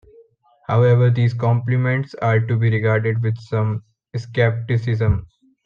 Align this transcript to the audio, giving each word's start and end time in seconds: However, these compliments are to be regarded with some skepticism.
However, 0.67 1.11
these 1.11 1.35
compliments 1.35 2.15
are 2.23 2.39
to 2.39 2.57
be 2.57 2.71
regarded 2.71 3.21
with 3.21 3.37
some 3.37 3.83
skepticism. 4.15 5.27